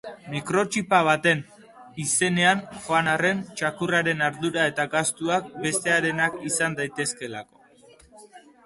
[0.33, 1.43] Mikrotxipa baten
[2.05, 7.71] izenean joan arren, txakurraren ardura eta gastuak bestearenak izan daitezkeelako.